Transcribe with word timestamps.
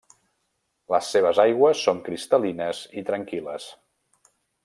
Les 0.93 1.09
seves 1.15 1.41
aigües 1.43 1.83
són 1.89 2.01
cristal·lines 2.09 2.81
i 3.01 3.05
tranquil·les. 3.13 3.69